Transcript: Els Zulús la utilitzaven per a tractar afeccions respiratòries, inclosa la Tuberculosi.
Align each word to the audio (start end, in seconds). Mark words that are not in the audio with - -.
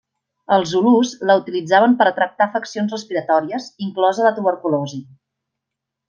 Els 0.55 0.69
Zulús 0.75 1.09
la 1.31 1.35
utilitzaven 1.41 1.93
per 2.01 2.07
a 2.11 2.15
tractar 2.19 2.47
afeccions 2.47 2.95
respiratòries, 2.97 3.67
inclosa 3.89 4.25
la 4.29 4.33
Tuberculosi. 4.39 5.03